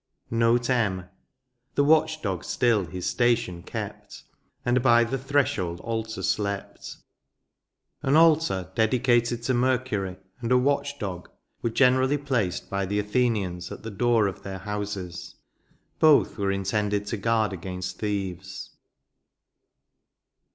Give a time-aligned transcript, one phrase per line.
[0.31, 0.67] NOTES.
[0.67, 1.09] Ill NoTsM.
[1.75, 4.23] The watch dog stiO hU staium k^t.
[4.65, 6.97] And by the threshold altar elept"
[8.01, 11.29] An altar dedicated to Mercury, and a Watch dog,
[11.61, 15.35] were generally placed by the Athenians at the door of their houaes;
[15.99, 18.71] both were intended to guard against thieves.